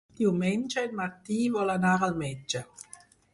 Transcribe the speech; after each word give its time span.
Diumenge 0.19 0.85
en 0.87 0.95
Martí 0.99 1.37
vol 1.57 1.75
anar 1.75 1.93
al 2.09 2.17
metge. 2.23 2.65